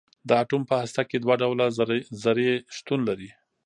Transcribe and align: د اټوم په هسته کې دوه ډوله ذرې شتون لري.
د 0.27 0.29
اټوم 0.41 0.63
په 0.69 0.75
هسته 0.81 1.01
کې 1.09 1.17
دوه 1.23 1.35
ډوله 1.41 1.65
ذرې 2.23 2.51
شتون 2.77 2.99
لري. 3.09 3.29